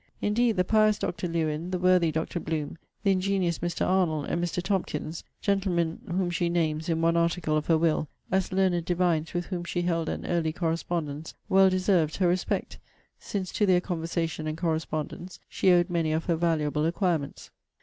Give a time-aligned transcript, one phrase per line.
[0.19, 1.27] Indeed the pious Dr.
[1.27, 2.39] Lewen, the worthy Dr.
[2.39, 3.85] Blome, the ingenious Mr.
[3.85, 4.59] Arnold, and Mr.
[4.59, 9.45] Tompkins, gentlemen whom she names, in one article of her will, as learned divines with
[9.45, 12.79] whom she held an early correspondence, well deserved her respect;
[13.19, 17.51] since to their conversation and correspondence she owed many of her valuable acquirements.